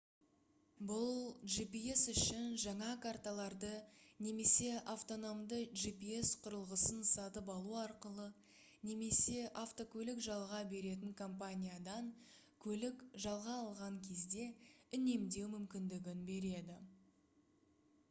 бұл 0.91 1.09
gps 1.55 1.99
үшін 2.11 2.45
жаңа 2.61 2.85
карталарды 3.01 3.67
немесе 4.27 4.69
автономды 4.93 5.59
gps 5.81 6.31
құрылғысын 6.45 7.03
сатып 7.09 7.51
алу 7.55 7.75
арқылы 7.81 8.25
немесе 8.91 9.43
автокөлік 9.65 10.23
жалға 10.29 10.61
беретін 10.73 11.13
компаниядан 11.21 12.07
көлік 12.65 13.03
жалға 13.27 13.59
алған 13.67 13.99
кезде 14.09 14.47
үнемдеу 15.01 15.53
мүмкіндігін 15.53 16.25
береді 16.31 16.79